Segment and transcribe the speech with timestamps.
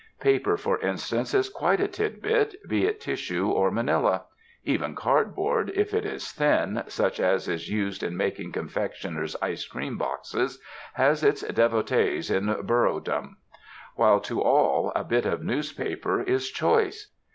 [0.19, 4.23] Paper, for instance, is quite a tidbit, be it tissue or 16 THE DESERTS iiianila;
[4.63, 9.99] even cardboard, if it is tliin, such as is used ill making conreclioner's ice cream
[9.99, 10.59] boxes,
[10.97, 13.35] hias its devotees in burrodom;
[13.93, 17.11] while to all a bit of news paper is choice.